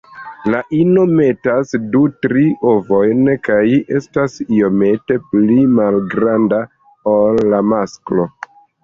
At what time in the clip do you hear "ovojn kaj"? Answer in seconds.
2.71-3.61